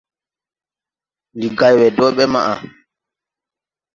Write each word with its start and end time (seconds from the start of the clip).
Ndi 1.35 1.47
gay 1.57 1.73
we 1.79 1.87
dɔɔ 1.95 2.09
ɓɛ 2.17 2.25
maʼa. 2.33 2.53